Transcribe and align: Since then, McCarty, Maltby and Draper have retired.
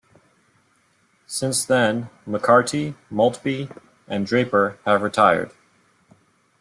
Since 1.27 1.63
then, 1.63 2.09
McCarty, 2.27 2.95
Maltby 3.11 3.69
and 4.07 4.25
Draper 4.25 4.79
have 4.83 5.03
retired. 5.03 5.51